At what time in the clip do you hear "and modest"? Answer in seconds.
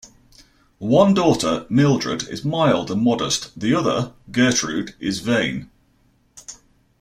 2.89-3.51